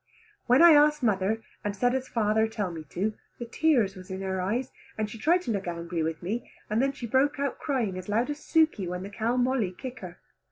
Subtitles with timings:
[0.47, 4.23] When I asked mother and said as father tell me to, the tears was in
[4.23, 7.59] her eyes, and she try to look angry with me, and then she broke out
[7.59, 10.17] crying as loud as Suke when the cow Molly kick her.